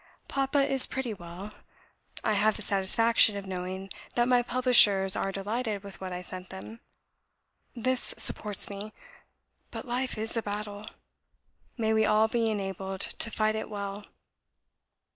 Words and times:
Papa 0.27 0.63
is 0.67 0.87
pretty 0.87 1.13
well. 1.13 1.51
I 2.23 2.33
have 2.33 2.55
the 2.55 2.63
satisfaction 2.63 3.37
of 3.37 3.45
knowing 3.45 3.91
that 4.15 4.27
my 4.27 4.41
publishers 4.41 5.15
are 5.15 5.31
delighted 5.31 5.83
with 5.83 6.01
what 6.01 6.11
I 6.11 6.23
sent 6.23 6.49
them. 6.49 6.79
This 7.75 8.15
supports 8.17 8.67
me. 8.67 8.93
But 9.69 9.85
life 9.87 10.17
is 10.17 10.35
a 10.35 10.41
battle. 10.41 10.87
May 11.77 11.93
we 11.93 12.03
all 12.07 12.27
be 12.27 12.49
enabled 12.49 13.01
to 13.01 13.29
fight 13.29 13.55
it 13.55 13.69
well!" 13.69 14.03